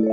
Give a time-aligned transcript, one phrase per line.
[0.00, 0.08] 欢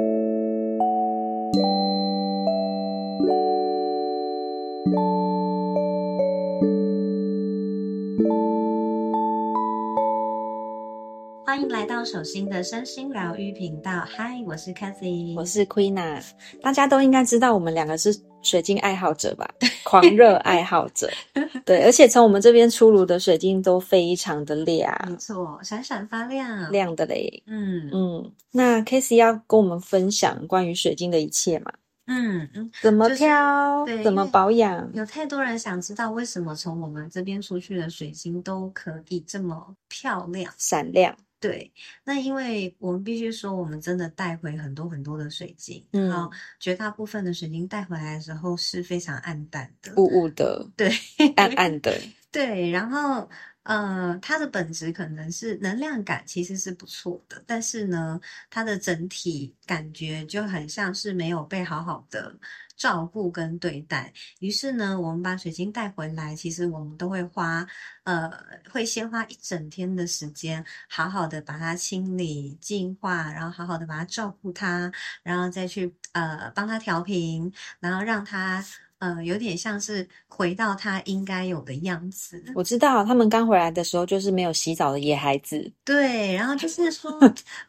[11.62, 14.04] 迎来到手心的身心疗愈频道。
[14.06, 16.22] 嗨，我是 Cathy，我是 Queena。
[16.62, 18.14] 大家都应该知道，我们两个是
[18.48, 19.46] 水晶爱好者吧？
[19.84, 21.10] 狂热爱好者。
[21.66, 27.44] 对，而且从我们这边出炉的水晶都非常的亮，没错，闪闪发亮，亮的嘞。
[27.46, 31.72] 嗯嗯，那 Casey 要跟我们分享关于水晶的一切嘛？
[32.10, 33.86] 嗯嗯，怎么就是挑？
[33.86, 34.90] 对怎么保养？
[34.94, 40.54] 有太多人想知道为什么从我们这边出去的水晶都可以这么漂亮。
[40.58, 41.14] 闪亮。
[41.40, 41.72] 对，
[42.04, 50.92] 那因为我们必须说，我们真的带回很多很多的水晶，嗯然后绝大部分的水晶带回来的时候是非常暗淡的，雾雾的，对，
[51.36, 51.96] 暗暗的。
[52.32, 53.30] 对，然后
[53.64, 58.20] 呃，它的本质可能是能量感其实是不错的，但是呢，
[58.50, 62.36] 它的整体感觉就很像是没有被好好的
[62.78, 64.14] 照顾跟对待。
[64.40, 67.68] 于是呢，我们把水晶带回来，其实我们都会花
[68.04, 68.32] 呃，
[68.72, 74.90] 会先花一整天的时间，好好的把它清理、净化，然后好好的把它照顾它，
[75.24, 78.64] 然后再去呃帮它调频，然后让它。
[79.00, 85.72] 呃，有点像是回到他应该有的样子，我知道他们刚回来的时候就是没有洗澡的野孩子。
[85.84, 87.12] 对，然后就 是说，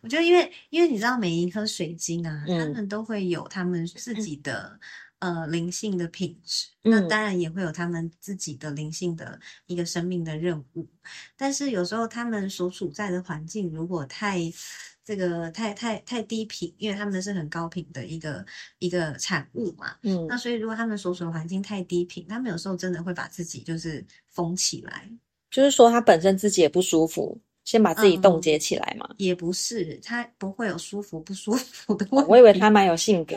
[0.00, 2.72] 我觉得因为因为你知道每一颗水晶啊，他嗯。
[2.72, 4.78] 们都会有他们自己的
[5.18, 7.08] 呃灵性的品质，那嗯。
[7.08, 10.88] 当然也会有他们自己的灵性的一个生命的任务，
[11.36, 14.40] 但是有时候他们所处在的环境如果太
[15.08, 18.44] 这个太太太低频，因为他们是很高频的一个
[18.78, 25.08] 一个产物嘛，嗯那所以如果他们所处的环境太低频，他们有时候真的会把自己就是封起来。
[25.50, 29.08] 就是说他本身自己也不舒服，先把自己冻结起来嘛。
[29.16, 32.30] 也不是，他不会有舒服不舒服的问题。
[32.30, 33.34] 我以为他蛮有性格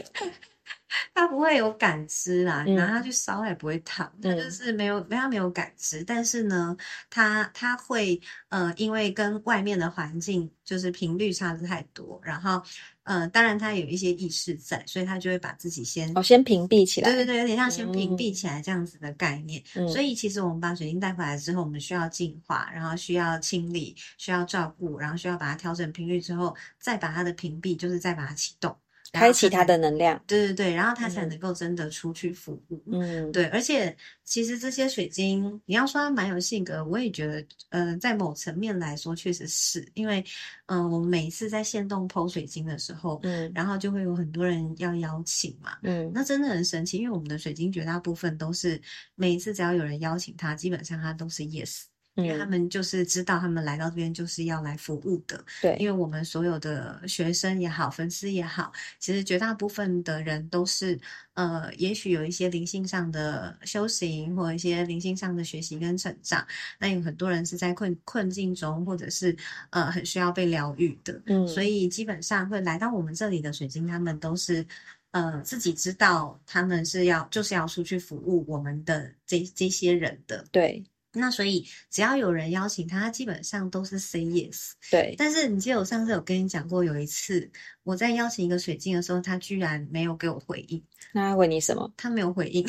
[0.91, 1.11] 的。
[1.13, 6.03] 它不会有感知啦，嗯拿它去烧它也不会烫，它就嗯是没有，它没有感知。
[6.03, 6.75] 但是呢，
[7.09, 12.61] 它它会呃，因为跟外面的环境就是频率差的太多，然后
[13.03, 16.11] 呃，当然它有一些意识在，所以它就会把自己先。
[16.15, 17.09] 哦，先屏蔽起来。
[17.09, 19.61] 对对对，有点像先屏蔽嗯起来这样子的概念。
[19.75, 28.75] 嗯所以其实我们把水晶带回来之后，我们需要净化，然后需要清理，需要照顾，然后需要把它调整频率之后，再把它的屏蔽，就是再把它启动，
[29.11, 30.21] 开启他的能量。
[30.25, 32.81] 对对对，然后他才嗯能够真的出去服务。
[32.91, 40.23] 嗯，对，而且其实这些水晶，你要说它蛮有性格，我也觉得，呃，在某层面来说，确实是因为，
[40.67, 48.81] 嗯、我们每一次在线动剖水晶的时候，嗯然后就会有很多人要邀请嘛，嗯那真的很神奇，因为我们的水晶绝大部分都是
[49.15, 51.83] 每一次只要有人邀请他，基本上他都是 yes，
[52.15, 55.75] 因为他嗯，们就是知道他们来到这边就是要来服务的，对。
[55.79, 60.99] 因，为我们所有的学生也好，粉丝也好，其实绝大部分的人都是，
[61.35, 66.45] 呃，也许有一些灵性上的修行，或一些灵性上的学习跟成长。
[66.79, 69.35] 那有很多人是在困困境中，或者是
[69.69, 74.65] 呃很需要被疗愈的，嗯，所以基本上会来到我们这里的水晶，他们都是。
[75.13, 80.81] 呃，自己知道他们是要就是要出去服务我们的这这些人的，对
[81.13, 84.71] 那所以只要有人邀请他，他基本上都是 say yes。
[84.89, 87.49] 对，但是你记得我上次有跟你讲过，有一次
[87.83, 90.81] 我在邀请一个水晶的时候，他居然没有给我回应，
[91.13, 92.65] 那他问你什么他没有回应，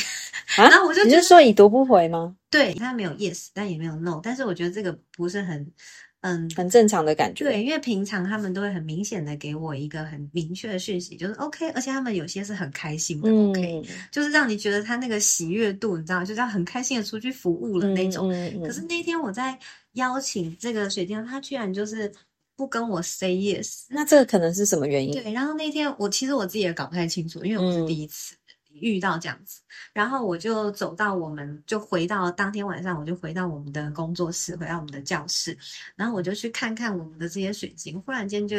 [0.56, 2.36] 啊 然后我就你是说已读不回吗？
[2.50, 5.72] 对他没有 yes，但也没有 no，但是我觉得这个不是很，
[6.22, 7.44] 嗯，很正常的感觉。
[7.44, 18.30] 对，因为平常他们都会很明显的给我一个很明确的讯息，就是 OK，而且他们有些是很开心的、OK，嗯，就是让你觉得他那个喜悦度，你知道，就是要很开心的出去服务了那种。
[18.32, 19.58] 嗯嗯可是那天我在
[19.94, 22.12] 邀请这个水晶，他居然就是
[22.56, 23.86] 不跟我 say yes。
[23.90, 25.12] 那这个可能是什么原因？
[25.12, 28.36] 对，然后那天我其实我自己也搞不太清楚，因为我是嗯第一次
[28.74, 29.60] 遇到这样子。
[29.92, 35.56] 然后我就走到我们，就回到当天晚上，我就回到我们的工作室，回到我们的教室，
[35.96, 38.56] 然后我就去看看我们的这些水晶，忽然间就。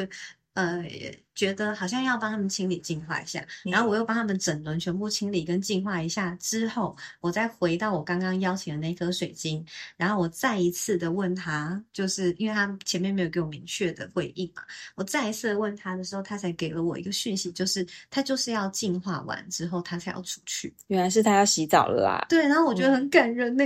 [0.54, 0.86] 呃，
[1.34, 9.66] 觉得好像要帮他们清理净化一下，然后我又帮他们整轮全部清理跟净化一下之后，我再回到我刚刚邀请的那颗水晶，
[9.98, 14.62] 然后我再一次的问他，就是因为他前面没有给我明确的回应嘛，
[14.96, 20.72] 我再一次的问他的时候，他才给了我一个讯息，就是他就是要净化完之后，他才要出去。
[20.88, 23.66] 原来是他要洗澡了啦，对，然后我觉得很感人呢、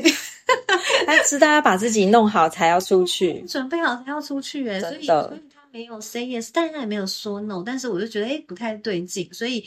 [1.06, 3.42] 他知道要把自己弄好才要出 去。
[3.42, 5.06] 准备好才要出去哎、所以
[5.72, 9.64] 没有 say yes，但是他也没有说 no，但是我就觉得哎不太对劲，所以，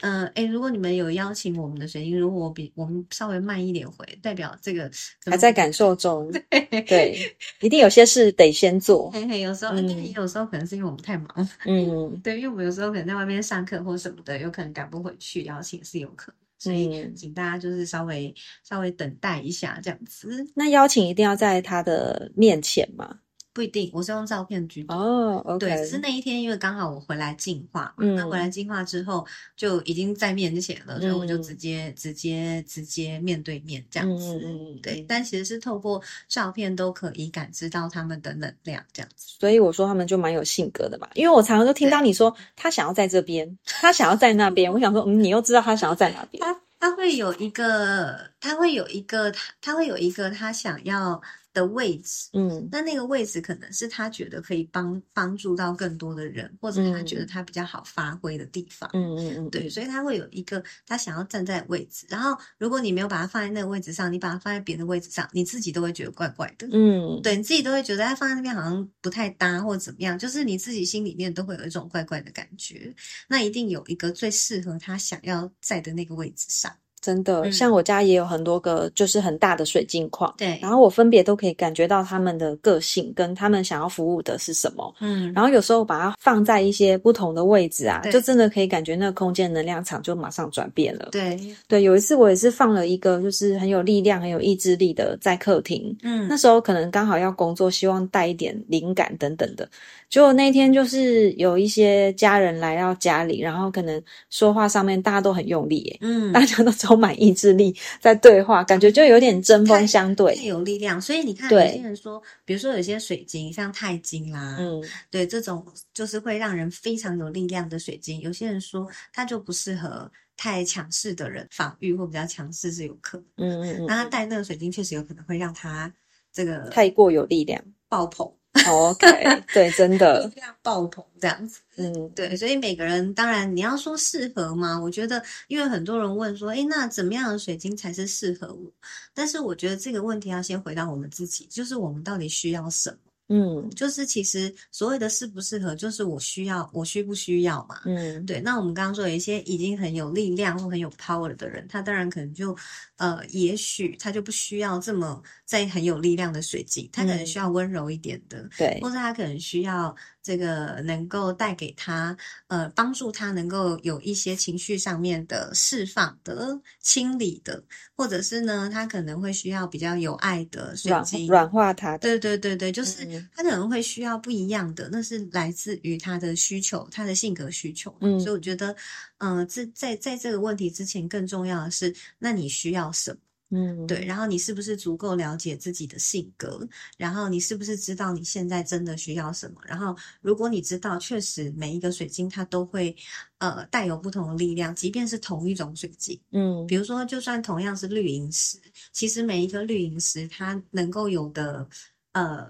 [0.00, 4.90] 嗯、呃，哎，如果你们有邀请我们的水晶，如果我比我们稍微慢一点回，代表这个
[5.24, 7.18] 还在感受中，对，
[7.60, 12.20] 一定有些事得先做，嘿嘿，有时候，嗯但也有时候可能是因为我们太忙，嗯。
[12.22, 17.14] 对，因为我们有时候可能在外面上课或什么的，有可能赶不回去，邀请是有可能，所以嗯。
[17.14, 23.18] 请大家就是稍微稍微等待一下这样子，那邀请一定要在他的面前吗？
[23.54, 24.94] 不一定，我是用照片居多。
[24.94, 29.24] 哦对，只是那一天，因为刚好我回来进化嘛，嗯那回来进化之后
[29.56, 34.40] 就已经在面前了，所以我就嗯直接直接直接面对面这样嗯子。
[34.42, 39.36] 嗯嗯，对，但其实是透过照片都可以感知到他们的能量这样子。
[39.38, 51.22] 所以我说他们就蛮有性格的嘛，因为我常常都听到你说他想要在这边，他想要在那边，我想说，嗯，你又知道他想要在哪边，他他会有一个，他会有一个，他他会有一个他想要
[51.54, 52.28] 的位置。
[52.34, 58.90] 嗯那那个位置可能是他觉得可以帮帮助到更多的人，或者他觉得他比较好发挥的地方。
[58.92, 66.68] 嗯嗯嗯，对，所以他会有一个他想要站在的位置，然后如果你没有把它放在那个位置上，你把它放在别的位置上，你自己都会觉得怪怪的。
[66.72, 72.94] 嗯，对，你自己都会觉得它放在那边好像不太搭，或者怎么样，就是你自己心里面都会有一种怪怪的感觉。
[73.28, 76.74] 那一定有一个最适合他想要在的那个位置上。
[77.04, 84.94] 真的，嗯像我家也有很多个就是很大的水晶矿，对，然后我分别都可以感觉到他们的个性跟他们想要服务的是什么。
[85.00, 91.08] 嗯，然后有时候把它放在一些不同的位置啊，就真的可以感觉那个空间能量场就马上转变了。
[91.12, 99.68] 对，对，有一次我也是放了一个就是很有力量、很有意志力的在客厅，嗯，那时候可能刚好要工作，希望带一点灵感等等的。
[100.14, 104.00] 结果那天就是有一些家人来到家里，然后可能
[104.30, 110.46] 说话上面大家都很用力，耶，嗯，大家都充满意志力在对话，感觉就有点针锋相对太对。
[110.46, 111.00] 有力量。
[111.00, 114.80] 所以你看，有些人说，比如说有些水晶，像钛金啦，嗯
[115.10, 123.48] 对，这种就是会让人非常有力量的水晶，有些人说它就不适合太强势的人防御或比较强势是有可能。
[123.48, 125.92] 嗯嗯嗯，那他戴那个水晶确实有可能会让他
[126.32, 127.60] 这个太过有力量。
[127.88, 128.32] 爆棚，
[128.70, 131.60] OK，对，真的 非常爆棚这样子。
[131.76, 134.80] 嗯对，所以每个人当然你要说适合吗？
[134.80, 138.72] 我觉得，因为很多人问说，诶，那怎么样的水晶才是适合我？
[139.12, 143.12] 但是我觉得这个问题要先回到我们自己，就是我们到底需要什么？
[143.28, 143.68] 嗯。
[143.70, 147.80] 就是其实所谓的适不适合，就是我需要，我需不需要嘛？
[147.86, 148.24] 嗯。
[148.26, 152.56] 对，那我们刚刚说有一些已经很有力量或很有 power 的人，他当然可能就
[152.96, 157.26] 呃，也许他就不需要这么在很有力量的水晶，他可能嗯。
[157.26, 158.78] 需要温柔一点的，对。
[158.80, 159.94] 或，者他可能需要
[160.24, 162.16] 这个能够带给他
[162.48, 167.62] 呃帮助他能够有一些情绪上面的释放的、清理的，
[167.94, 171.26] 或者是呢，他可能会需要比较有爱的水软晶。
[171.28, 177.94] 软化他的，对对对对，就是嗯他可能会需要不一样的，那是来自于他的需求，他的性格需求。
[178.00, 178.74] 嗯所以我觉得，
[179.18, 183.18] 嗯、这在在这个问题之前，更重要的是，那你需要什么？
[183.54, 186.66] 嗯对，然后你是不是足够了解自己的性格？
[186.96, 189.60] 然后你是不是知道你现在真的需要什么？
[189.64, 192.96] 然后如果你知道，确实每一个水晶它都会
[193.38, 198.58] 呃带有不同的力量，即便是同一种水晶，嗯比如说就算同样是绿萤石，
[198.92, 201.68] 其实每一个绿萤石它能够有的
[202.12, 202.48] 呃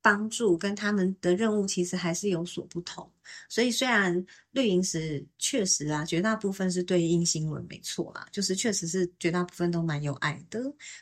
[0.00, 3.10] 帮助跟他们的任务其实还是有所不同。
[3.48, 10.60] 所以虽然绿萤石确实啊，绝大部分是对应星轮没错啦，就是确实是绝大部分都蛮有爱的，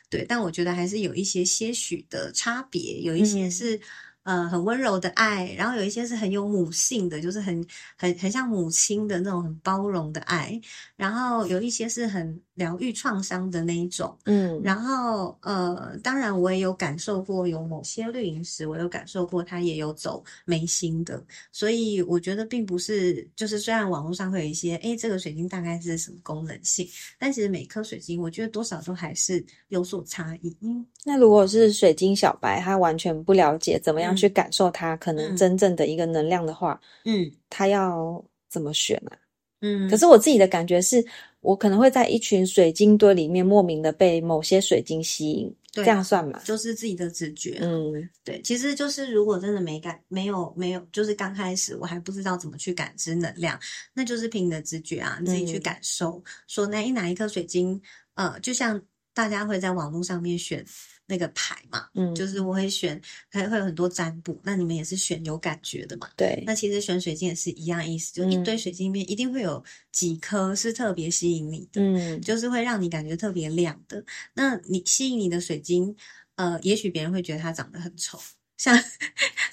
[0.09, 0.25] 对。
[0.27, 3.81] 但我觉得还是有一些些许的差别，有一些嗯是。
[4.23, 7.65] 呃，很温柔的爱，然后有一些是很有母性的，就是很
[7.97, 10.59] 很很像母亲的那种很包容的爱，
[10.97, 14.59] 然后有一些是很疗愈创伤的那一种，嗯。
[14.63, 26.87] 然后呃，当然我也有感受过，有某些绿萤石，我有感受过它也有走眉心的，所以我觉得并不是，就是虽然网络上会有一些，哎，这个水晶大概是什么功能性，
[27.19, 30.57] 但其实每颗水晶，我觉得多少都还是有所差异。
[30.61, 34.17] 嗯那如果是水晶小白，他完全不了解怎么样嗯。
[34.17, 35.37] 去感受它可能嗯。
[35.37, 37.31] 真正的一个能量的话，嗯。
[37.49, 39.15] 他要怎么选啊？
[39.61, 41.03] 嗯，可是我自己的感觉是，
[41.47, 46.41] 我可能会在一群水晶堆里面莫名的被某些水晶吸引，对这样算吗？
[46.43, 53.57] 就是自己的直觉，嗯对，其实就是如果真的没感，没有没有，就是刚开始我还不知道怎么去感知能量，
[53.93, 57.81] 那就是凭你的直觉啊，你自己去嗯感受，说哪一哪一颗水晶，
[58.15, 58.81] 呃，就像
[59.17, 60.63] 大家会在网络上面选
[61.07, 66.07] 那个牌嘛，嗯，就是我会选，还会有很多占卜，那你们也是选有感觉的嘛。
[66.15, 74.05] 对，那其实选水晶也是一样意思，就一嗯堆水晶里面一定会有几颗是特别吸引你的，嗯就是会让你感觉特别亮的。
[74.35, 75.95] 那你吸引你的水晶，
[76.35, 78.19] 呃，也许别人会觉得它长得很丑，
[78.57, 78.75] 像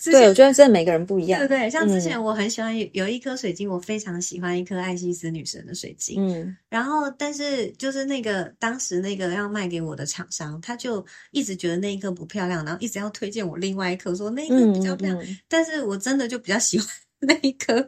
[0.01, 1.49] 之对，前我觉得真的每个人不一样对。
[1.59, 6.27] 对，像之前嗯我很喜欢有有一颗水晶，我非常喜欢一颗爱西斯女神的水晶。
[6.27, 15.19] 嗯然后，但是就是那个当时那个要卖给我的厂商，他就一直觉得那一颗不漂亮，然后一直要推荐我另外一颗，说那一颗比较嗯漂亮。
[15.21, 16.89] 嗯，但是我真的就比较喜欢
[17.21, 17.87] 那一颗，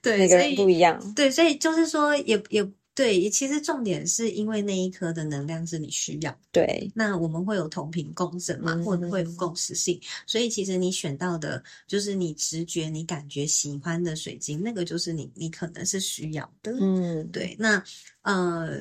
[0.00, 1.14] 对，每个人所以不一样。
[1.14, 6.38] 对，所以就是说也也对，其实重点是因为那一颗的能量是你需要的。
[6.52, 16.70] 对，那我们会有同频共振嘛，或者会有嗯共识性，所以其实你选到的就是你直觉、你感觉喜欢的水晶，那个就是你你可能是需要的。
[16.78, 17.82] 嗯，对，那
[18.22, 18.78] 呃，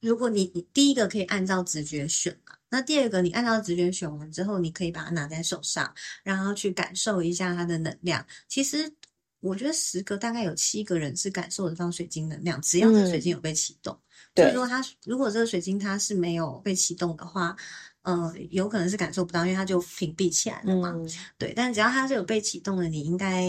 [0.00, 5.90] 如果你你第一个可以按照直觉选嘛，那第二个你按照直觉选完之后，你可以把它拿在手上，
[6.22, 8.24] 然后去感受一下它的能量。
[8.48, 8.92] 其实
[9.40, 13.92] 我觉得十个大概有七个人是感受得到水晶能量，只要这个水晶有被启动。
[14.36, 17.56] 所以对说它如果这个水晶它是没有被启动的话，
[18.02, 20.92] 呃，有可能是感受不到，因为它就屏蔽起来了嘛。
[20.94, 23.44] 嗯对，但只要它是有被启动的，你应该，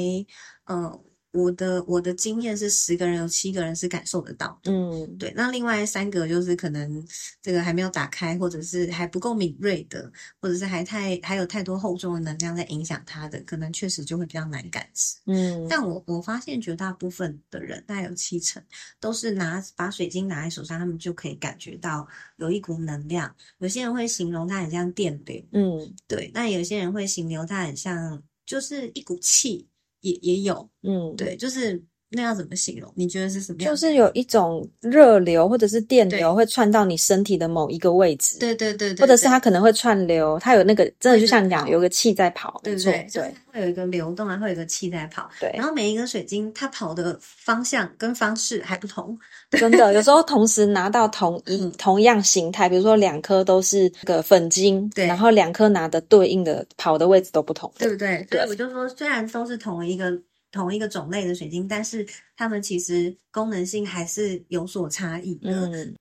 [0.65, 0.99] 呃，
[1.31, 4.71] 我的我的经验是十个人有七个人是感受得到的。
[4.71, 7.05] 嗯，对，那另外三个就是可能
[7.41, 10.11] 这个还没有打开，或者是还不够敏锐的，
[10.41, 15.15] 或者是还太还有太多厚重的能量在影响他的，可能确实就会比较难感知。
[15.25, 18.61] 嗯，但我我发现绝大部分的人，大概有七成
[18.99, 22.05] 都是拿把水晶拿在手上，他们就可以感觉到
[22.37, 23.33] 有一股能量。
[23.59, 29.67] 有些人会形容它很像电流，嗯对，那有些人会形容它很像就是一股气，
[30.01, 32.91] 也也有，嗯，对，就是那要怎么形容？
[32.95, 33.71] 你觉得是什么样？
[33.71, 43.07] 就是有一种热流或者是电流会窜到你身体的某一个位置，对对对对，或者是它可能会串流，它有那个真的就像你讲，有个气在跑，对不对？
[43.09, 49.17] 就是对会有一个流动啊，会有一个气在跑，对然，后每一个水晶它跑的方向跟方式还不同，
[49.51, 58.25] 真的有时候同时拿到同一嗯同样形态，比如说两颗都是那个粉晶，对然后两颗拿的对应的跑的位置都不同，对不对？
[58.29, 60.11] 对我就说，虽然都是同一个
[60.51, 62.05] 同一个种类的水晶，但是
[62.35, 65.51] 它们其实功能性还是有所差异的。
[65.69, 65.95] 嗯。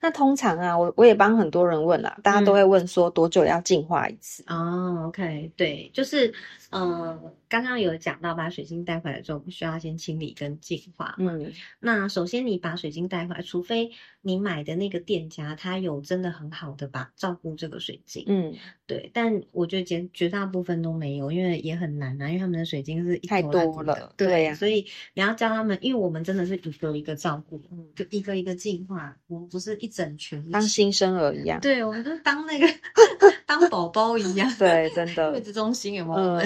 [0.00, 4.44] 那通常啊，我我也帮很多人问啦，大家都嗯会问说多久要净化一次？
[4.48, 6.30] 哦，OK，对，就是，
[6.68, 7.18] 呃，
[7.48, 11.14] 刚刚有讲到把水晶带回来之后，我们需要先清理跟净化。
[11.16, 13.90] 嗯那首先你把水晶带回来，除非
[14.26, 18.54] 你买的那个店家他有真的很好的把照顾这个水晶，嗯，
[18.86, 32.66] 对，但我觉得绝绝大部分都没有，因为也很难啊，因为他们的水晶是太多了对对呀所以你要教他们，因为我们真的是一个一个照顾，嗯就一个一个进化，我们不是一整群一当新生儿一样，对，我们就当那个
[33.44, 36.36] 当宝宝一样，对，真月的，子中心有没有？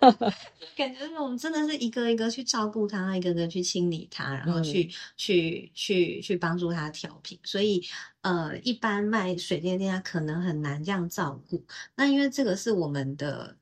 [0.00, 0.14] 嗯
[0.74, 7.36] 感觉我们真的是一个一个去照顾它，一个个去清理它，然后嗯去、去去去帮助它调频。
[7.42, 7.82] 所以
[8.20, 11.64] 呃，一般卖水电店家可能很难这样照顾。
[11.96, 13.56] 那因为这个是我们的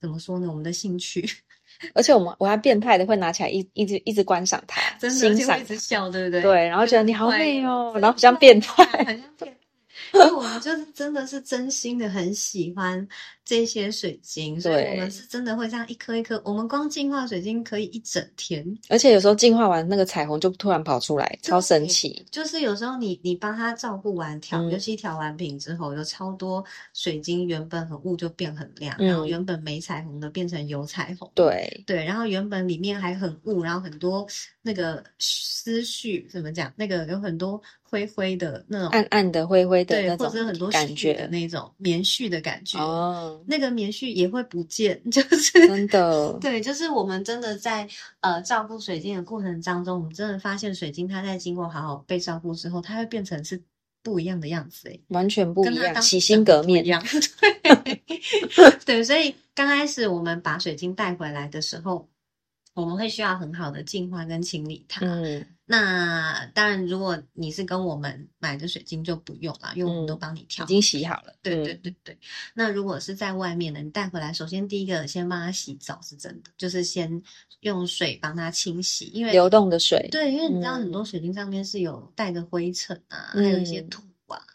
[0.00, 0.46] 怎么说呢？
[0.48, 1.24] 我们的兴趣，
[1.94, 6.42] 而且我们我还变态的会拿起来一一直一直观赏它，真的欣赏一直笑，对不对？
[6.42, 9.58] 对，然后觉得你好美哦，然后好像变态，很像变态。
[10.14, 13.06] 因为我们就是真的是真心的很喜欢
[13.44, 16.40] 这些水晶，所以我们是真的会这样一颗一颗。
[16.44, 22.24] 我们光净化水晶可以一整天，而且有时候净化完那个彩虹就突然跑出来，超神奇。
[22.30, 26.64] 就是有时候你你帮他照顾完调，嗯尤其调完品之后，有超多
[26.94, 31.30] 水晶原本很雾就变很亮，嗯然后原本没彩虹的变成有彩虹。
[31.34, 34.26] 对，对，然后原本里面还很雾，然后很多
[34.60, 36.72] 那个思绪怎么讲？
[36.76, 37.60] 那个有很多
[37.92, 42.78] 灰灰的那种，暗暗的、灰灰的对，那或者是很多种感觉的那种棉絮的感觉。
[42.78, 47.86] 哦，那个棉絮也会不见， 就是真的，对，就是我们真的在
[48.20, 53.62] 呃照顾水晶的过程当中，我们真的发现水晶它在经过好好被照顾之后，它会变成是
[54.02, 56.90] 不一样的样子，诶，完全不一样，洗心革面不一。
[56.90, 57.04] 样。
[57.84, 58.02] 对，
[58.86, 62.08] 对，所以刚开始我们把水晶带回来的时候，
[62.74, 65.04] 我们会需要很好的净化跟清理它。
[65.04, 71.34] 嗯，那当然，如果你是跟我们买的水晶就不用了，因为我们都嗯帮你挑已经洗好了。
[71.42, 71.64] 对嗯。
[71.64, 71.96] 对对。
[72.04, 72.18] 对，
[72.54, 77.22] 那如果是在外面的，你带回来，首先第一个先帮它洗澡是真的，就是先
[77.60, 84.11] 用水帮它清洗，因为流动的水，对，因为你知道很嗯多水晶上面是有带着灰尘啊，还有一些嗯土啊，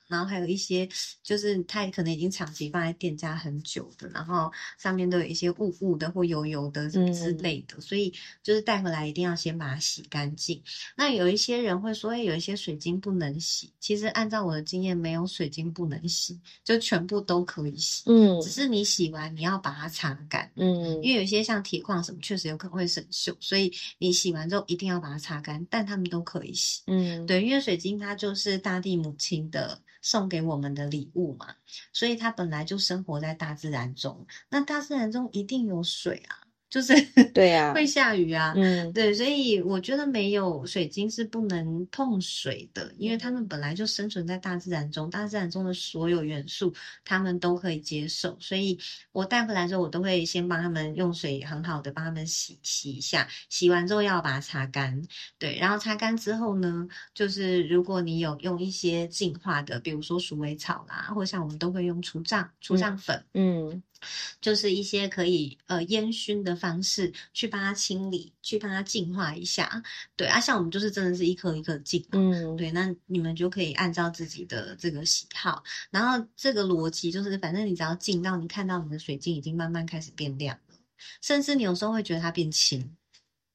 [0.08, 0.88] 然后还有一些
[1.22, 10.62] 就是它可能已经长期放在店家很久的，然后上面都有一些雾雾的或油油的什么之嗯类的，所以就是带回来一定要先把它洗干净。
[10.96, 18.04] 那有一些人会说，哎，有一些水晶不能洗，其实按照我的经验，没有水晶不能洗，就全部都可以洗。
[18.08, 26.82] 嗯只是你洗完你要把它擦干，嗯因为有一些像铁矿什么，确实有可能会生锈，所以你洗完之后一定要把它擦干，但他们都可以洗。
[26.88, 31.56] 嗯，对，因为水晶它就是大地母亲的送给我们的礼物嘛，
[31.94, 36.47] 所以它本来就生活在大自然中，那大自然中一定有水啊。
[36.70, 36.94] 就是
[37.34, 46.74] 对呀， 会下雨啊，嗯，对，所以我觉得没有水晶是不能碰水的，因为它们本来就生存在大自然中，大自然中的所有元素，
[47.06, 48.38] 它们都可以接受。
[48.42, 48.78] 所以
[49.14, 55.02] 我带回来之后，我都会先帮他们用水很好的帮他们洗洗一下，洗完之后要把它擦干，
[55.40, 63.82] 对，然后擦干之后呢，就是如果你有用一些净化的，比如说鼠尾草啦，或者像我们都会用除胀除胀粉，嗯。
[64.40, 69.82] 就是一些可以呃烟熏的方式去帮它清理，去帮它净化一下。
[70.16, 72.06] 对啊，像我们就是真的是一颗一颗净。
[72.12, 80.76] 嗯，对，那你们就可以按照自己的这个喜好，然后这个逻辑就是，反正你只要进到你看到你的水晶已经慢慢开始变亮了，
[81.22, 82.98] 甚至你有时候会觉得它变轻。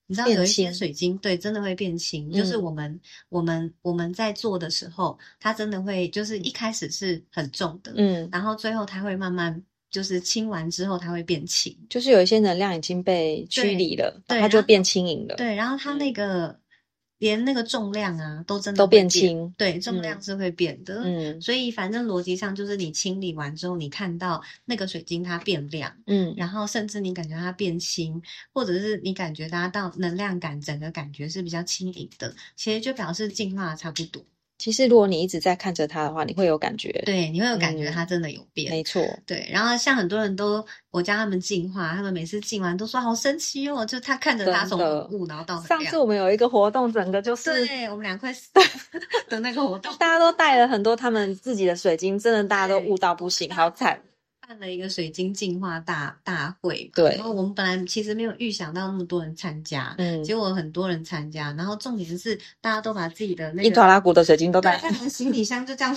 [0.07, 9.63] 你知道有一些水晶对真的会变轻，就是我们我们我们在做的时候，它真的会就是一开始是很重的，嗯，然后最后它会慢慢。
[9.93, 15.37] 就是清完之后，它会变轻，就是有一些能量已经被驱离了，它就变轻盈了。
[15.37, 16.59] 对，然后它那个
[17.19, 19.55] 连那个重量啊，都真的都变轻。
[19.57, 21.03] 对，重量是会变的。
[21.05, 28.21] 嗯，所以反正逻辑上就是你清理完之后，你看到那个水晶它变亮，嗯，然后甚至你感觉它变轻，
[28.53, 34.25] 或者是你感觉它到能量感整个感觉是比较轻盈的，其实就表示进化差不多。
[34.63, 36.93] 其实，如果你一直在看着它的话，你会有感觉。
[37.05, 38.71] 对，你会有感觉，它真的有变。
[38.71, 39.03] 没错。
[39.27, 44.79] 对，然后像很多人都，我教他们进化，他们每次进完都说好神奇哦，就他看着它从
[45.11, 48.33] 雾，然后到上次我们有一个活动，整个就是对我们两块
[49.29, 54.01] 的那个活动，大家都带了很多他们自己的水晶，真的大家都悟到不行，好惨。
[54.47, 65.97] 办了一个水晶净化大大会，对，然后我们本来其实没有预想到那么多人参加，嗯，结果很多人参加，然后重点是大家都把自己的那个一拖拉古的水晶都带，行李箱就这样，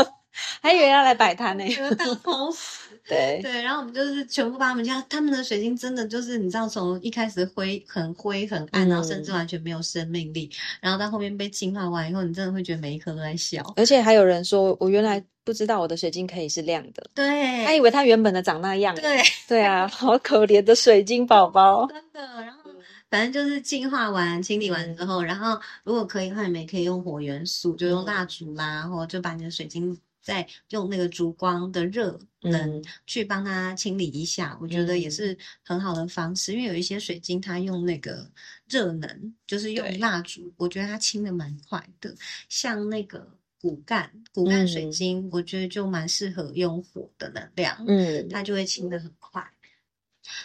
[0.62, 1.64] 还以为要来摆摊呢，
[1.96, 3.40] 大抛 死，对。
[3.42, 10.50] 对，然后我们就是全部把他们家他们的水晶真的就是你知道从一开始灰很灰很暗，然后甚至完全没有生命力，
[10.80, 15.24] 然后到后面被净化完以后，你真的会觉得每一颗都在笑，而且还有人说我原来。
[15.44, 22.20] 不知道我的水晶可以是亮的，对，他以为他原本的长那样，对，对啊， 好可怜的水晶宝宝， 真的。
[22.42, 22.70] 然后
[23.08, 36.52] 反正就是净化完、清理完之后，然后如果可以的话，你们也可以用火元素，就用蜡烛啦，然后就把你的水晶再用那个烛光的热能去帮他清理一下，我觉得也是很好的方式。
[36.52, 38.30] 因为有一些水晶它用那个
[38.68, 42.14] 热能，就是用蜡烛，我觉得它清的蛮快的，
[42.48, 43.26] 像那个。
[43.60, 49.44] 骨干骨干水晶，我觉得就蛮适合用火的能量，嗯，它就会清的很快。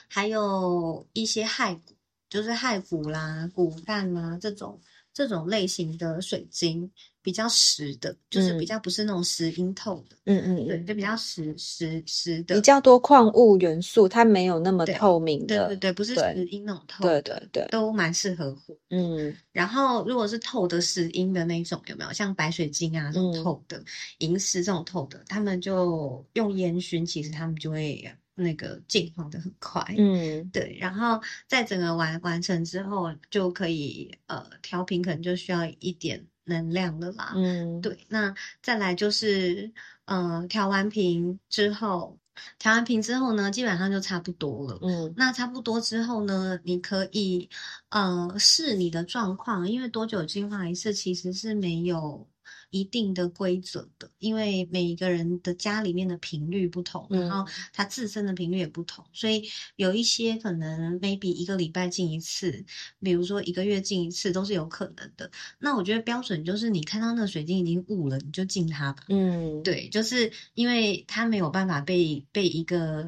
[0.08, 1.96] 还有一些骸骨，
[2.28, 4.82] 就是骸骨啦、骨干啦这种
[5.14, 6.92] 这种类型的水晶。
[7.26, 19.34] 比较实的，就是比较不是那种石英透的，嗯嗯，对，就比较实实实的，比较多矿物元素，它没有那么透明的，对对对，不是石英那种透，对对对，都蛮适合火，嗯。
[19.54, 23.82] 然后如果是透的石英的那种，有没有像白水晶啊这种透的，
[24.18, 30.78] 银石这种透的，他们就用烟熏，其实他们就会那个进化的很快，嗯，对。
[30.80, 36.26] 然后在整个完完成之后，就可以呃调频，可能就需要一点。
[36.46, 39.72] 能量的啦，嗯，对，那再来就是，
[40.04, 42.20] 呃，调完频之后，
[42.60, 47.50] 调完频之后呢，基本上就差不多了，嗯，那差不多之后呢，你可以，
[47.92, 52.28] 呃，试你的状况，因为多久进化一次其实是没有。
[52.74, 62.66] 一定的规则的，因为每一个人的家里面的频率不同，然后他自身的频率也不同，所以有一些可能 maybe 一个礼拜进一次，
[63.00, 65.30] 比如说一个月进一次都是有可能的。
[65.60, 69.04] 那我觉得标准就是你看到那个水晶已经雾了，你就进它吧。
[69.10, 73.08] 嗯，对，就是因为它没有办法被被一个。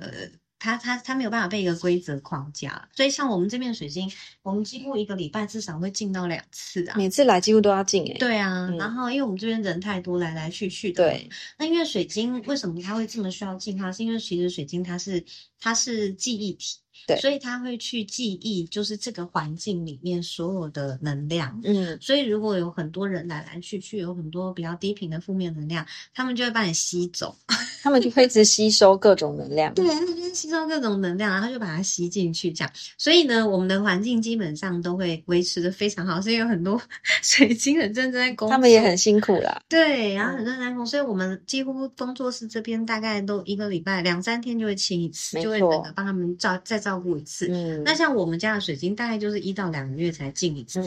[0.65, 6.95] 它它它没有办法被一个规则框架，所以像我们这边水晶，我们几乎一个礼拜至少会进到两次啊。
[6.97, 8.17] 每次来几乎都要进诶。
[8.17, 11.03] 对啊，然后因为我们这边人太多，来来去去的。
[11.03, 11.29] 对。
[11.59, 13.91] 那因为水晶为什么它会这么需要净化？
[13.91, 15.23] 是因为其实水晶它是
[15.59, 16.77] 它是记忆体。
[17.07, 21.59] 对，所以他会去记忆，就是这个环境里面所有的能量。
[21.63, 27.35] 嗯，所以如果有很多人来来去去，有很多比较低频的负面能量，他们就会把你吸走，
[27.83, 29.73] 他们就会一直吸收各种能量。
[29.73, 32.71] 对，他们就吸收各种能量，然后就把它吸进去，这样。
[32.97, 36.81] 所以呢，我们的环境基本上都会维持的非常好，所以有很多
[37.21, 39.61] 水晶很认真在工作，他们也很辛苦啦。
[39.69, 47.47] 对，然后很认真在工作，所以我们几乎工作室这边大概都一个礼拜两三天就会清一次，就会整个帮他们照再照顾一次。
[47.49, 50.83] 嗯，那像我们家的水晶大概就是一到两个月才进一次，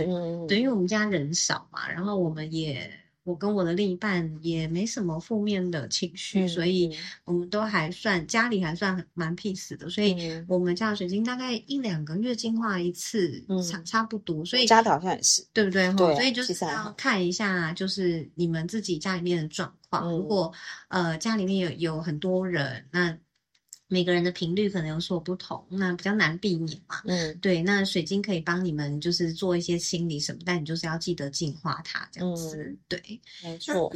[0.46, 2.88] 对，因为我们家人少嘛，然后我们也
[3.24, 15.88] 我跟我的另一半也没什么负面的情绪，嗯所以嗯我们都还算家里还算蛮 peace 的，所以嗯我们家的水晶大概一两个月净化一次，嗯差差不多，所以家的好像也是，对不对？
[15.90, 20.06] 哈对啊所以就是要看一下，就是你们自己家里面的状况。
[20.06, 20.52] 嗯如果
[20.88, 23.18] 呃家里面有有很多人，那
[23.88, 27.01] 每个人的频率可能有所不同，那比较难避免嘛。
[27.07, 32.57] 嗯对，那水晶可以帮你们就是做一些清理什么，但你就是要记得净化它这样子。
[32.62, 33.90] 嗯对，没错，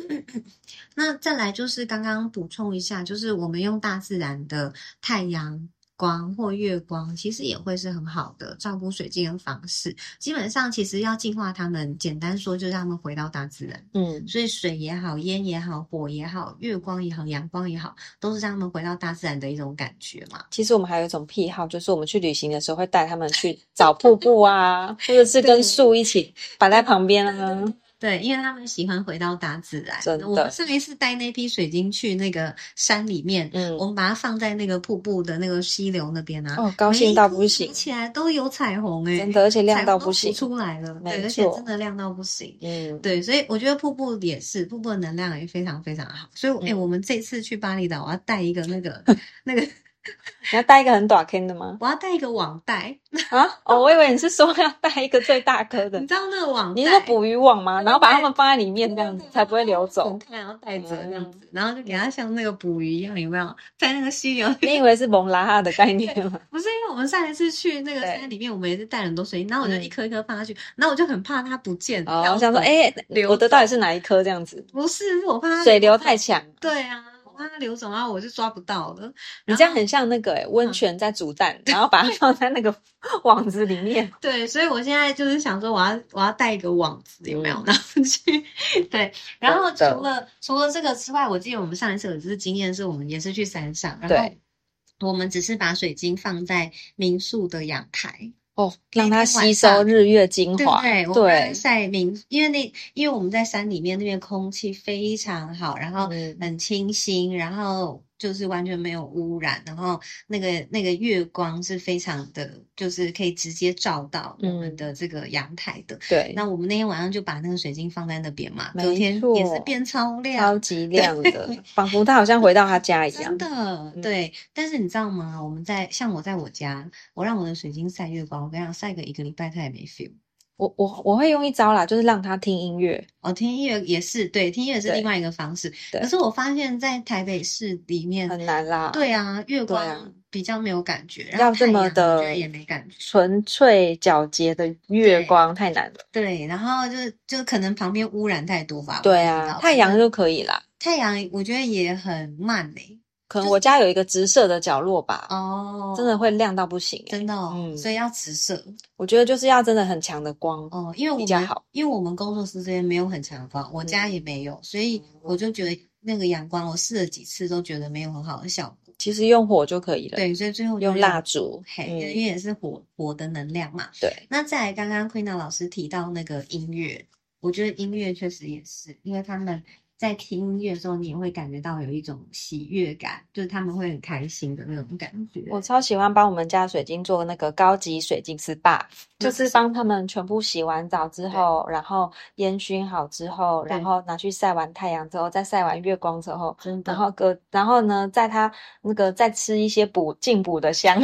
[0.97, 5.69] 那再来就是刚刚补充一下，就是我们用大自然的太阳
[6.03, 9.95] 光或月光，其实也会是很好的照顾水晶的方式。
[10.19, 13.81] 基本上，其实要净化它们，简单说就是让它们回到大自然。
[13.95, 20.45] 嗯所以水也好，烟也好，火也好，月光也好，阳光也好，都是让他们回到大自然的一种感觉嘛。
[20.51, 27.65] 其实我们还有一种癖好，就是我们去旅行的时候会带他们去找瀑布啊， 或者是跟对树一起摆在旁边啊。
[28.03, 29.97] 对，因为他们喜欢回到大自然。
[30.03, 40.35] 真的我们上一次带那批水晶去那个山里面，嗯我们把它放在那个瀑布的那个溪流那边啊，哦，高兴到不行起来都有彩虹哎、真的，而且亮到不行。
[40.35, 42.57] 出来了，对，而且真的亮到不行。
[42.61, 46.29] 嗯，对，所以我觉得瀑布也是，瀑布的能量也非常非常好。
[46.35, 49.01] 所以，哎、嗯我们这次去巴厘岛，我要带一个那个
[49.45, 49.65] 那个，
[50.53, 51.77] 你要带一个很短 K 的吗？
[51.81, 52.97] 我要带一个网袋，
[53.31, 56.81] 啊，哦，我以为你是说要带一个最大颗的你，知道那个网袋？
[56.81, 57.81] 你是说捕鱼网吗？
[57.83, 63.55] 然后把它们放在里面，这样子才不会流走然后带着这样嗯子，然后就给它像那个捕鱼一样，有没有？
[63.79, 66.39] 在那个溪流你以为是蒙拉哈的概念吗？
[66.51, 72.03] 不是因为我们上一次去那个山里面，我们也是带了很多水晶，然后我就嗯一颗一颗放下去，然后我就很怕它不见。
[72.09, 74.65] 哦，飘我想说，哎，流我的到底是哪一颗这样子？
[74.73, 76.43] 不是，是我怕它水流太强。
[76.61, 77.05] 对啊，
[77.43, 79.13] 我怕它流走，然后我就抓不到了。
[79.47, 82.75] 你这样很像那个诶温泉在煮蛋，然后把它放在那个
[83.25, 84.13] 网子里面。
[84.21, 87.57] 对，所以我现在就是想说，我要我要带一个网子，有没有？
[87.57, 88.45] 嗯 然后去
[88.91, 100.83] 对，然后除了除了这个之外，我记得我们上一次有一次经验是我们也是去山上，然后我们只是把水晶放在民宿的阳台，哦，让它吸收日月精华。
[100.83, 101.23] 对不对？
[101.23, 115.99] 我们对在晒明，因为那因为我们在山里面，那边空气非常好，然后嗯很清新，然后就是完全没有污染，然后那个那个月光是非常的，就是可以直接照到我们嗯的这个阳台的。
[116.09, 123.39] 对，那我们那天晚上就把那个水晶放在那边嘛，没隔天也是错变超亮超，级亮的，仿佛他好像回到他家一 样真。
[123.39, 124.33] 的，嗯对。
[124.55, 125.43] 但是你知道吗？
[125.43, 130.13] 我们在像我在我家，我让我的水晶晒月光，我跟你讲，晒个一个礼拜它也没 feel。
[130.57, 133.05] 我我我会用一招啦，就是让他听音乐。
[133.21, 135.73] 哦，听音乐也是对，听音乐是另外一个方式。
[135.91, 142.95] 对可是我发现，在台北市里面，很难啦。，对啊，月光比较没有感觉，要这么的也没感觉。
[142.99, 146.01] 纯粹皎洁的月光太难了。
[146.13, 149.01] 对，然后就是就可能旁边污染太多吧。
[149.03, 150.63] 对啊太阳就可以啦。
[150.79, 152.99] 太阳，我觉得也很慢嘞、
[153.33, 157.13] 可能我家有一个直射的角落吧，哦，真的会亮到不行、欸。
[157.13, 158.63] 真的、哦，嗯所以要直射
[158.97, 160.69] 我觉得就是要真的很强的光。
[160.71, 168.93] 哦，因为我们比较好因为我们工作室这边没有很强的光，我家也没有，所以我就觉得那个阳光，我试了几次都觉得没有很好的效果。
[168.99, 171.63] 其实用火就可以了，对，所以最后用蜡烛。
[171.75, 173.89] 嘿，嗯因为也是火火的能量嘛。
[173.99, 177.03] 对，那再来，刚刚 Queen 老师提到那个音乐，
[177.41, 179.63] 我觉得音乐确实也是，因为他们
[179.97, 185.45] 在听音乐的时候，你也会感觉到有一种喜悦感，就是他们会很开心的那种感觉。
[185.49, 188.81] 我超喜欢帮我们家水晶做那个高级水晶 SPA，
[189.21, 201.01] 就是帮他们全部洗完澡之后，然后烟熏好之后，然后拿去晒完太阳之后，再晒完月光之后，然后隔，然后呢，在他那个再吃一些补进补的香，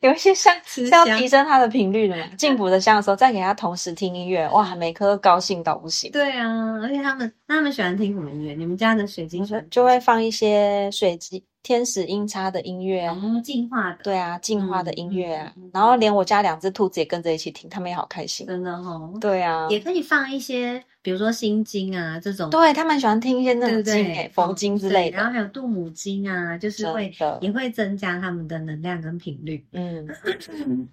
[0.00, 2.24] 有一些香吃是要提升它的频率的嘛。
[2.36, 6.10] 进补的香的时候，再给它同时听音乐， 哇，每颗都高兴到不行。
[6.12, 8.54] 对啊，而且他们他们喜欢听什么音乐？
[8.54, 13.08] 你们家的水晶喜欢听就会放一些水晶天使音叉的音乐
[13.42, 18.46] 进化的，对啊，净化的音乐啊，嗯嗯嗯然后连我家两只兔子也跟着一起听，他们也好开心。
[18.46, 19.12] 真的哦。
[19.20, 23.70] 对啊，也可以放一些，比如说心经啊这种，对他们喜欢听一些那？
[23.70, 25.38] 种经诶，佛经之类的然后的。
[25.38, 29.64] 还有杜母经啊，就是会也会增加他们的能量跟频率。
[29.70, 30.04] 嗯，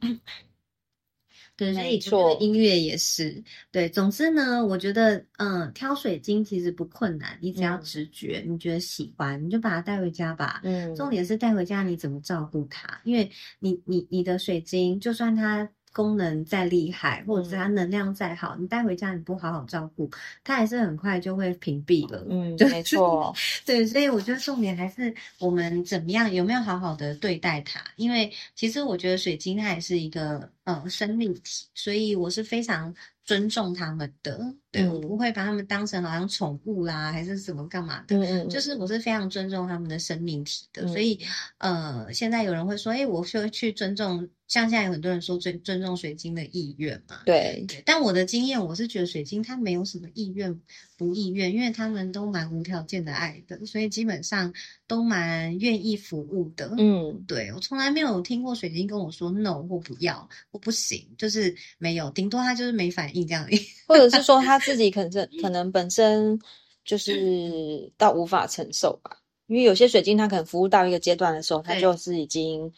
[1.58, 3.90] 对，所以没我觉得音乐也是对。
[3.90, 10.62] 总之呢，我觉得嗯，挑水晶其实不困难，你只要嗯直觉，你觉得喜欢，你就把它带回家吧。
[10.64, 20.10] 嗯，重点是带回家你怎么照顾它，因为你你你的水晶，就算它功能再厉害，或者是它嗯能量再好，你带回家你不好好照顾，
[20.44, 22.26] 它还是很快就会屏蔽了。
[22.30, 23.34] 嗯，就没错，
[23.66, 27.80] 对，所以我觉得重点还是我们怎么样，有没有好好的对待它？
[27.96, 34.56] 因为其实我觉得水晶它也是一个呃生命体，所以我是非常尊重他们的。
[34.72, 35.02] 对我嗯。
[35.02, 38.18] 不会把他们当成好像宠物啦，还是什么干嘛的。
[38.18, 40.88] 嗯嗯，就是我是非常尊重他们的生命体的，嗯。
[40.90, 41.20] 所以。
[41.60, 50.60] 呃，现在有人会说，哎，我就去尊重，像现在有很多人说尊尊重水晶的意愿嘛，对，对，但我的经验，我是觉得水晶它没有什么意愿
[50.98, 54.54] 不意愿，因为他们都蛮无条件的爱的，所以基本上
[54.88, 56.74] 都蛮愿意服务的。
[56.78, 63.60] 嗯对我从来没有听过水晶跟我说 no 或不要或不行，就是没有，顶多他就是没反应这样而已。
[63.88, 66.40] 或者是说他自己可能 可能本身
[66.84, 69.18] 就是到无法承受吧，
[69.48, 72.72] 因为有些水晶它可能服务到一个阶段的时候，它就是已经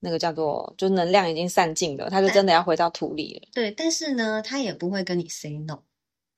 [0.00, 3.48] 那个叫做就能量已经散尽了，它就真的要回到土里了。
[3.52, 5.78] 对，但是呢，它也不会跟你 say no，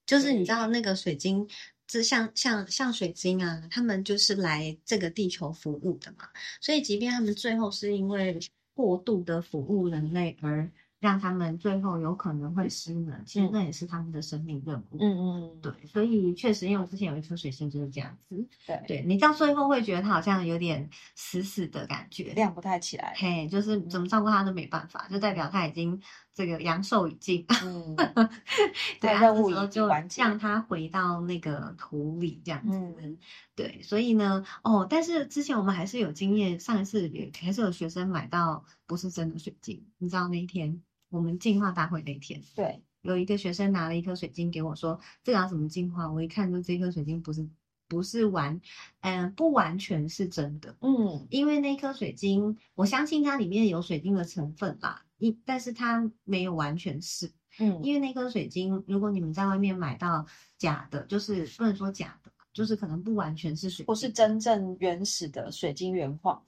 [0.06, 1.48] 就是你知道那个水晶，
[1.90, 6.28] 这像像像水晶啊，他们就是来这个地球服务的嘛，
[6.60, 8.38] 所以即便他们最后是因为
[8.74, 13.50] 过度的服务人类而让他们最后有可能会失能，其实嗯。
[13.52, 14.98] 那也是他们的生命任务。
[15.00, 23.14] 嗯嗯，对，所以确实，因为我之前有一颗水晶就是这样子，对，对你到最后会觉得它好像有点死死的感觉，亮不太起来。
[23.16, 25.98] 嘿，就是怎么照顾它都没办法，就代表它已经
[26.34, 27.44] 这个阳寿已尽。
[27.64, 27.96] 嗯，
[29.00, 32.76] 对啊，任务已就完结让它回到那个土里这样子。
[32.76, 33.18] 嗯
[33.54, 46.10] 对，所以呢，哦，但是之前我们还是有经验，上一次也还是有学生买到不是真的水晶，你知道那一天我们进化大会那一天，对，有一个学生拿了一颗水晶给我说，这个要怎么净化？
[46.10, 47.46] 我一看就这颗水晶不是
[47.86, 48.58] 不是完，
[49.00, 50.74] 嗯、不完全是真的。
[50.80, 57.30] 嗯因为那颗水晶，我相信它里面有水晶的成分啦，一但是它没有完全是，
[57.60, 60.26] 嗯，因为那颗水晶，如果你们在外面买到
[60.58, 66.42] 假的，就是不能说假的，就是可能不完全是水晶，不是真正原始的水晶原矿，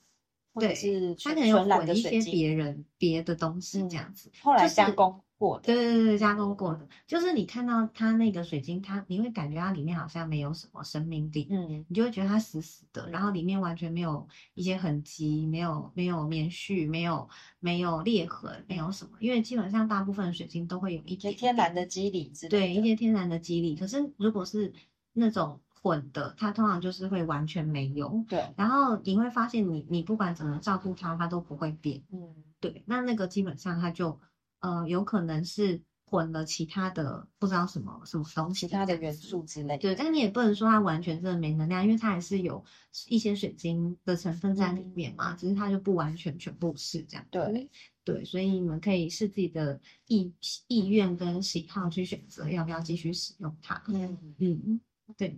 [0.53, 4.31] 或者对它可能有混一些别人别的东西嗯这样子。
[4.43, 5.63] 后来加工过的。
[5.65, 22.59] 对对对对，加工过的，就是你看到它那个水晶，它你会感觉它里面好像没有什么生命力，嗯你就会觉得它死死的，然后里面完全没有一些痕迹，没有没有棉絮，没有没有裂痕，没有什么，因为基本上大部分的水晶都会有一一些点天然的肌理之类的。
[22.59, 24.73] 对一些天然的肌理，可是如果是
[25.15, 28.25] 那种混的，它通常就是会完全没有。
[28.29, 32.01] 对，然后你会发现你，你不管怎么照顾它，它都不会变。
[32.13, 34.19] 嗯对，那那个基本上它就
[34.61, 39.79] 呃有可能是混了其他的不知道什么什么东西其他的元素之类的。
[39.79, 42.65] 对，但你也不能说它完全真的没能量，因为它还是有
[43.09, 47.27] 一些水晶的成分在里面嘛，只是它就不完全全部是这样。
[47.33, 47.69] 对
[48.05, 50.33] 对，所以你们可以视自己的意
[50.69, 53.83] 意愿跟喜好去选择要不要继续使用它。
[53.89, 54.81] 嗯，嗯，
[55.17, 55.37] 对，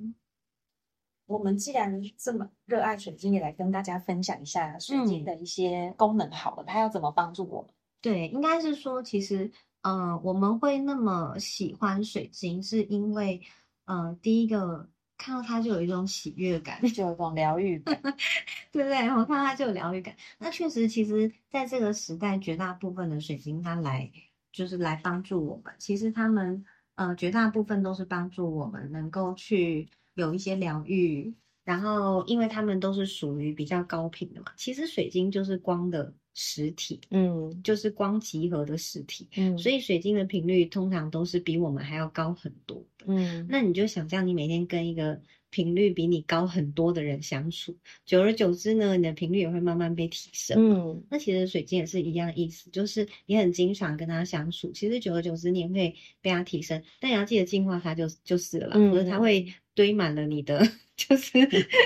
[1.27, 7.71] 我们既然这么热爱水晶，也来跟大家分享一下水晶嗯的一些功能好了，它要怎么帮助我们？
[8.01, 9.51] 对，应该是说，其实，
[9.83, 13.41] 呃，我们会那么喜欢水晶，是因为，
[13.87, 17.99] 呃，第一个看到它就有一种喜悦感，就有一种疗愈感。
[18.71, 19.09] 对不对？
[19.09, 20.15] 我看到它就有疗愈感。
[20.39, 24.11] 那确实，其实在这个时代，绝大部分的水晶它来
[24.53, 25.73] 就是来帮助我们。
[25.79, 26.65] 其实他们
[26.97, 31.35] 呃，绝大部分都是帮助我们能够去有一些疗愈。
[31.65, 39.27] 然后，因为它们都是属于比较高频的嘛，其实水晶就是光的实体，嗯就是光集合的实体。
[39.37, 43.07] 嗯所以水晶的频率通常都是比我们还要高很多的。
[43.07, 47.75] 嗯，那你就想象你每天跟一个频率比你高很多的人相处，
[48.05, 50.59] 久而久之呢，你的频率也会慢慢被提升。
[50.59, 60.61] 嗯那其实水晶也是一样意思，就是你很经常跟他相处，其实久而久之你也会被他提升，但你要记得净化它就就是了啦，嗯否则它会堆满了你的，
[60.97, 61.39] 就是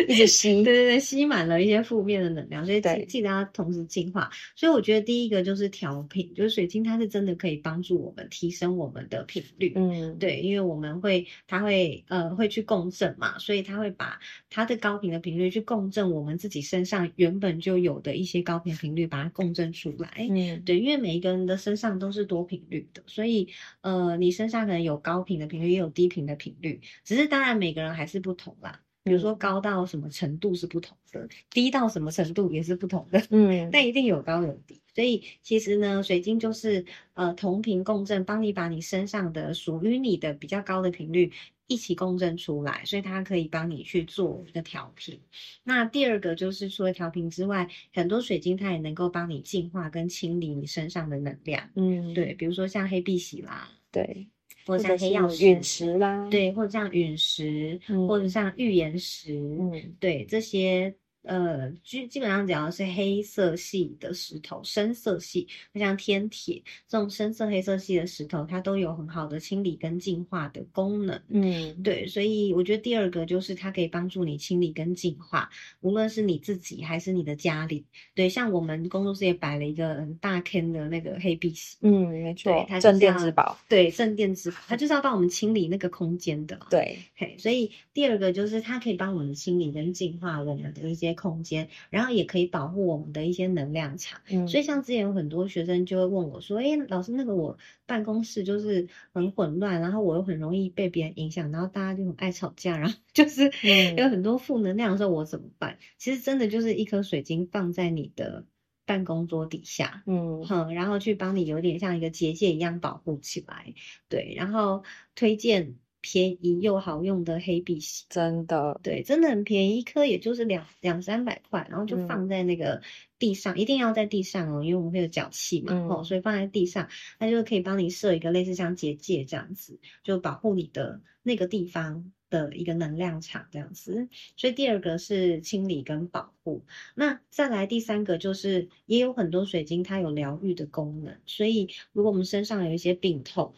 [0.06, 4.30] 一直吸对对对，吸满了一些负面的能量，所以记对记得要同时净化。
[4.54, 9.72] 所以我觉得第一个就是调频，就是水晶它是真的可以帮助我们提升我们的频率。
[9.76, 20.28] 嗯，对，因为我们会，它会呃会去共振嘛，所以它会把它的高频的频率去共振我们自己身上原本就有的一些高频频率，把它共振出来。
[20.30, 23.48] 嗯对，因为每一个人的身上都是多频率的，所以
[23.80, 28.82] 呃，你身上可能有高频的频率，也有低频的频率，只是当然每个人还是不同啦。
[29.08, 33.20] 比如说高到什么程度是不同的，低到什么程度也是不同的。
[33.30, 41.32] 嗯但一定有高有低，所以其实呢，水晶就是呃同频共振，帮你把你身上的属于你的比较高的频率
[41.66, 45.20] 一起共振出来，所以它可以帮你去做一个调频。
[45.64, 51.68] 那第二个就是除了调频之外，很多水晶它也能够帮你净化跟清理你身上的能量。
[51.74, 54.28] 嗯，对，比如说像黑碧玺啦，对，
[54.68, 59.96] 或者像黑曜陨石，石啦，，对，或者像陨石，嗯或者像预言石，嗯。
[59.98, 71.20] 对这些呃，基基本上只要是黑色系的石头，深色系，就像天铁这种深色黑色系的石头，它都有很好的清理跟净化的功能。
[71.28, 75.50] 嗯，对，所以我觉得第二个就是它可以帮助你清理跟净化，
[75.80, 77.84] 无论是你自己还是你的家里。
[78.14, 83.58] 对，像我们工作室也摆了一个很大坑的那个黑碧玺，嗯，没错对，它，镇店之宝。
[83.68, 86.58] 对，镇店之宝，它就是要帮我们清理那个空间的。
[86.70, 94.20] 对，嘿，所以第二个就是它可以帮我们清理跟净化我们的一些空间，然后也可以保护我们的一些能量场。
[94.30, 108.44] 嗯，所以像之前有很多学生就会问我说：“哎，老师，那个我办公室就是很混乱，然后我又很容易被别人影响，然后大家就很爱吵架，然后 就是嗯有很多负能量的时候，我怎么办？”其实真的就是一颗水晶放在你的
[108.86, 113.74] 办公桌底下，嗯哼，然后去帮你有点像一个结界一样保护起来，
[114.08, 114.82] 对，然后
[115.14, 115.76] 推荐
[116.10, 118.06] 便宜又好用的黑碧玺。
[118.08, 122.80] 真的，对，真的很便宜，一颗也就是两两三百块，然后就嗯放在那个
[123.18, 134.08] 地上，一定要在地上哦，因为我们会有脚气嘛，哦，嗯所以放在地上，它就可以帮你设一个类似像结界这样子，就保护你的那个地方的一个能量场这样子。
[134.34, 143.54] 所以第二个是清理跟保护，那再来第三个就是也有很多水晶它有疗愈的功能，所以如果我们身上有一些病痛，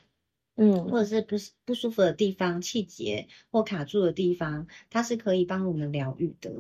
[0.63, 6.53] 嗯或者是不是不舒服的地方、气结或卡住的地方，它是可以帮我们疗愈的。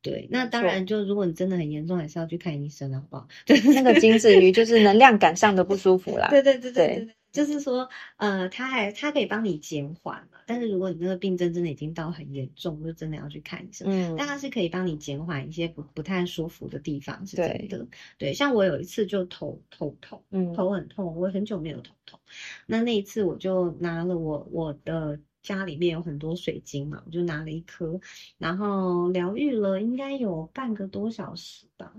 [0.00, 3.28] 对，那当然，就如果你真的很严重，还是要去看医生了，好不好？
[3.46, 6.26] 就是那个金子鱼就是能量感上的不舒服啦。
[6.32, 10.38] 对对对对对对对，就是说，呃，它还它可以帮你减缓嘛。
[10.46, 13.88] 但是如果你那个病症真的已经到很严重，就真的要去看医生。
[13.88, 17.86] 嗯但它是可以帮你减缓一些不不太舒服的地方，是真对的。
[18.18, 22.20] 对，像我有一次就头头痛，嗯头很痛，我很久没有头痛。
[22.66, 27.98] 那那一次我就拿了我我的家里面有很多水晶嘛，我就拿了一颗，
[28.36, 31.92] 然后疗愈了应该有半个多小时吧。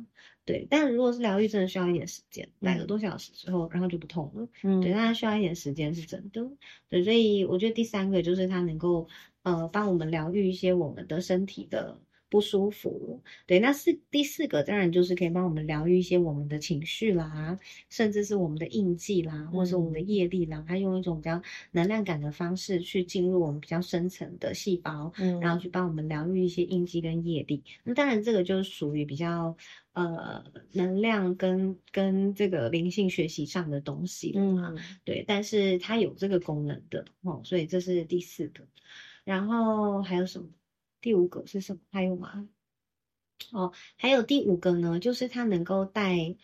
[0.46, 4.46] 对，但如果是疗愈，真的需要一点时间，两个嗯多小时之后，然后就不痛了。
[4.62, 6.46] 对，嗯但它需要一点时间，是真的。
[6.90, 9.08] 对，所以我觉得第三个就是它能够
[9.44, 11.98] 呃帮我们疗愈一些我们的身体的
[12.34, 13.22] 不舒服。
[13.46, 21.40] 对，那是第四个当然就是可以帮我们疗愈一些我们的情绪啦，甚至是我们的印记啦，或者是我们的业力啦，它用一种比较
[21.74, 27.62] 能量感的方式去进入我们比较深层的细胞，嗯然后去帮我们疗愈一些印记跟业力。
[27.84, 29.56] 那当然，这个就是属于比较
[29.94, 34.34] 呃能量跟跟这个灵性学习上的东西。
[34.36, 38.64] 嗯对，但是它有这个功能的哦，所以这是第四个。
[39.24, 40.48] 然后还有什么？
[41.04, 41.82] 第五个是什么？
[41.92, 42.48] 还有吗？
[43.52, 46.38] 哦，还有第五个呢，就是它能够带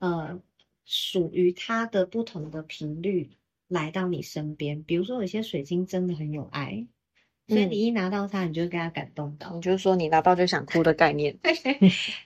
[0.00, 0.42] 呃
[0.84, 3.30] 属于它的不同的频率
[3.68, 4.82] 来到你身边。
[4.82, 6.88] 比如说，有些水晶真的很有爱，
[7.50, 9.52] 所以嗯你一拿到它，你就会被它感动到。
[9.54, 11.36] 你就是说你拿到就想哭的概念。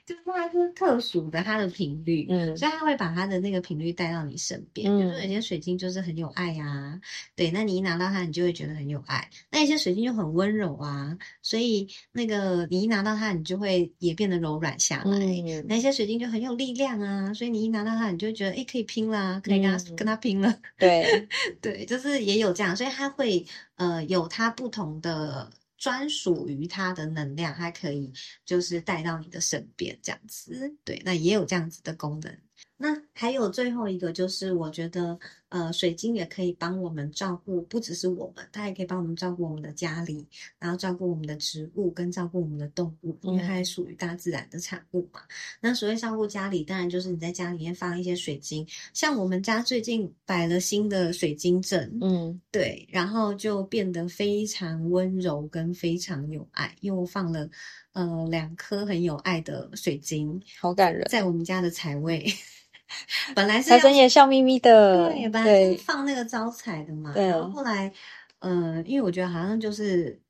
[0.07, 4.95] 就是它是特殊的，它的频率，嗯所以它会把它的那个频率带到你身边。
[4.97, 7.01] 比如说有些水晶就是很有爱呀、
[7.35, 9.29] 对，那你一拿到它，你就会觉得很有爱。
[9.51, 15.19] 那一些水晶就很温柔啊，所以那个你一拿到它，你就会也变得柔软下来。
[15.19, 20.55] 嗯那些水晶就很有力量啊，所以你一拿到它，你就觉得诶可以拼啦，可以跟它、嗯跟它拼了。
[20.79, 21.29] 对，
[21.63, 23.45] 对，就是也有这样，所以它会
[23.77, 28.13] 呃有它不同的专属于它的能量，它可以
[28.45, 30.77] 就是带到你的身边这样子。
[30.85, 32.39] 对，那也有这样子的功能。
[32.77, 35.17] 那还有最后一个就是，我觉得
[35.49, 40.27] 呃，水晶也可以帮我们照顾，不只是我们，它也可以帮我们照顾我们的家里，
[40.59, 45.21] 然后照顾我们的植物，跟照顾我们的动物，因为它也属于大自然的产物嘛。
[45.61, 57.49] 那所谓照顾家里，当然就是你在家里面放一些水晶，像我们家最近摆了新的水晶阵，嗯对，然后就变得非常温柔跟非常有爱，因为我放了
[57.93, 61.07] 呃两颗很有爱的水晶好感人。
[61.09, 62.27] 在我们家的财位，
[63.35, 67.93] 本来是财神爷笑眯眯的，对，本来是，放那个招财的嘛，对然后后来
[68.41, 70.21] 呃，因为我觉得好像就是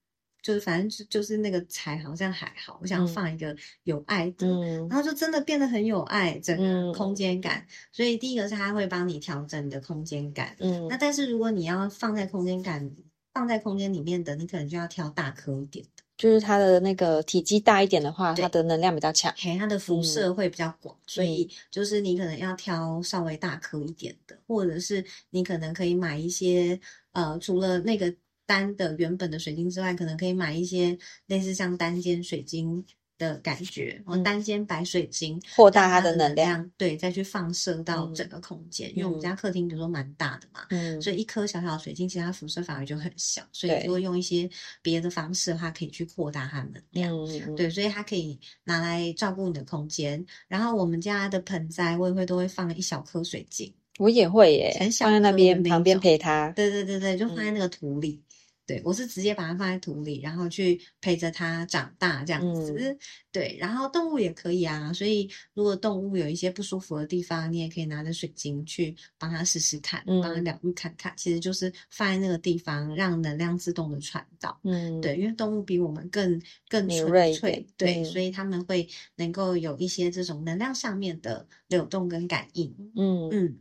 [0.43, 4.47] 就是反正就就是那个财好像还好，我想放一个有爱的。
[4.47, 7.67] 嗯然后就真的变得很有爱，整嗯个空间感。
[7.91, 12.91] 所以第一个是他会帮你调整你的空间感，嗯那但是如果你要放在空间感
[13.33, 19.33] 放在空间里面的，你可能就要挑大颗一点的，就是它的那个体积大一点的话，它的能量比较强。
[19.37, 26.79] 嘿，它的辐射会比较广，所嗯以就是你可能要挑稍微大颗一点的，或者是你可能可以买一些
[27.13, 28.15] 呃，除了那个
[28.47, 30.97] 单的原本的水晶之外，可能可以买一些
[31.27, 32.85] 类似像单间水晶
[33.19, 36.71] 的感觉，我，嗯单间白水晶扩大它的的能量。
[36.77, 38.91] 对，再去放射到嗯整个空间。
[38.91, 44.49] 因为我们嗯家客厅比如说蛮大的嘛，嗯，所以一颗小小的水晶，其实它辐射范围就很小，所以如果用一些
[44.83, 47.57] 别的方式，的话可以去扩大它的能量。
[47.57, 50.25] 对，所以它可以拿来照顾你的空间。
[50.49, 53.73] 然后我们家的盆栽，我也会都会放一小颗水晶。
[53.99, 56.51] 我也会耶很，小放在那边旁边陪它。
[56.51, 58.21] 对对对对，就放在嗯那个土里。
[58.67, 62.75] 对我是直接把它放在土里，然后去陪着它长大这样子。
[62.79, 62.99] 嗯
[63.31, 64.93] 对，然后动物也可以啊。
[64.93, 71.13] 所以如果动物有一些不舒服的地方，你也可以拿着水晶去帮它试试看，帮它嗯疗愈看看。
[71.17, 74.59] 其实就是放在那个地方，让能量自动的传导。
[74.63, 82.73] 嗯，对，因为动物比我们更更纯粹点，对，嗯所以他们会能够有一些这种能量上面的流动跟感应。
[82.95, 83.59] 嗯嗯，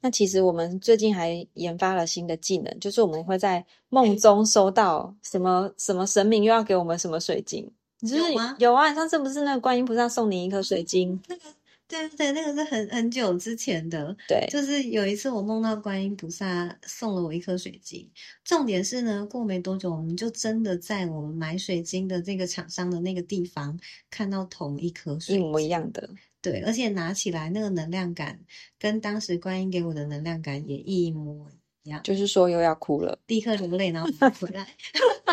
[0.00, 7.70] 那其实我们最近还研发了新的技能，就是我们会在梦中收到什么什么神明又要给我们什么水晶。
[8.00, 11.18] 就是有吗有啊，上次不是那个观音菩萨送你一颗水晶？
[11.26, 11.38] 对
[11.86, 18.10] 对对，那个是很很久之前的，对，就是有一次我梦到观音菩萨送了我一颗水晶。
[18.44, 23.78] 重点是呢，过没多久，我们就真的在我们买水晶的这个厂商的那个地方
[24.10, 25.68] 看到同一颗水一模一。
[25.68, 26.08] 样的。
[26.44, 28.38] 对，而且拿起来那个能量感
[28.78, 31.48] 跟当时观音给我的能量感也一模
[31.84, 32.02] 一样。
[32.04, 34.68] 就是说又要哭了，立刻流泪，然后 拿回来，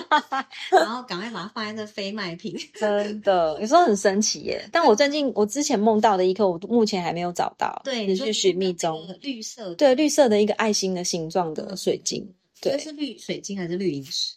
[0.72, 2.57] 然后赶快把它放在那非卖品。
[2.80, 4.66] 真的有时候很神奇耶。
[4.72, 9.05] 但我最近我之前梦到的一颗，我目前还没有找到，对，也你去寻觅中。
[9.05, 12.26] 个绿色的，对，绿色的一个爱心的形状的水晶，
[12.62, 14.36] 对这是绿水晶还是绿萤石？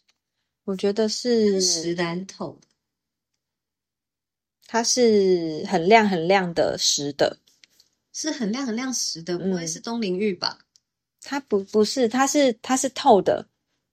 [0.64, 2.66] 我觉得是是石蓝透的，
[4.67, 7.39] 它是很亮很亮的实的，
[8.12, 10.59] 是很亮很亮石的，不会嗯是东陵玉吧？
[11.23, 13.47] 它不不是，它是它是透的，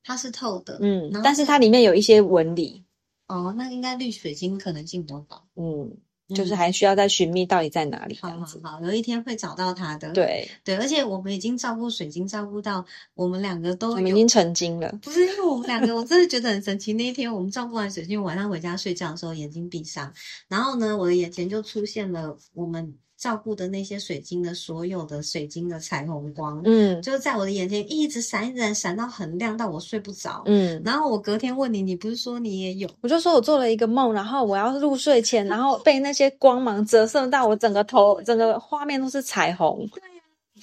[0.03, 2.83] 它是透的，嗯然，后但是它里面有一些纹理，
[3.27, 5.47] 哦，那应该绿水晶可能性比较高。
[5.55, 5.95] 嗯，
[6.35, 8.45] 就是嗯还需要再寻觅到底在哪里好好。
[8.63, 10.11] 好，有一天会找到它的。
[10.11, 14.91] 对，对，而且我们已经照顾水晶，照顾到我们两个都我们已经成精了。
[15.01, 16.93] 不是因为我们两个，我真的觉得很神奇。
[16.93, 20.13] 那一天我们照顾完水晶，晚上回家睡觉的时候，眼睛闭上，
[20.47, 30.41] 然后呢，我的眼前就出现了我们照顾的那些水晶的所有的水晶的彩虹光，嗯就在我的眼前一直闪，一直闪，闪到很亮，到我睡不着。
[30.47, 32.89] 嗯，然后我隔天问你，你不是说你也有？
[32.99, 39.87] 我就说我做了一个梦，然后我要入睡前，然后被那些光芒折射到我整个头，整个画面都是彩虹。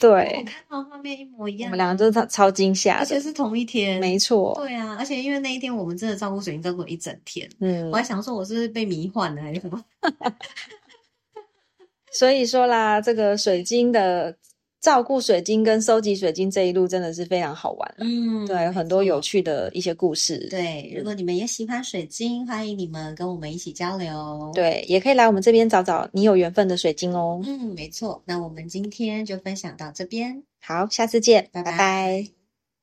[0.00, 4.00] 对呀、我，看到画面一模一样我，们两个都是超超惊吓，而且是同一天。
[4.00, 4.52] 没错。
[4.56, 9.80] 对啊，而且因为那一天我们真的照顾水晶照顾了一整天，嗯我，还想说我是不是被迷幻了还是什么？
[12.18, 14.36] 所以说啦，这个水晶的
[14.80, 17.94] 照顾水晶跟收集水晶这一路真的是非常好玩。
[17.98, 20.48] 嗯，对，有很多有趣的一些故事。
[20.50, 27.40] 对，如果你们也喜欢水晶，欢迎你们跟我们一起交流。，对，也可以来我们这边找找你有缘分的水晶哦。
[27.46, 28.20] 嗯，没错。
[28.26, 30.42] 那我们今天就分享到这边。
[30.60, 32.37] 好，下次见，拜拜拜拜